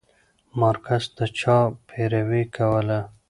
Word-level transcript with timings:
مارکس 0.59 1.03
د 1.17 1.19
چا 1.39 1.57
پيروي 1.87 2.43
کوله؟ 2.55 2.99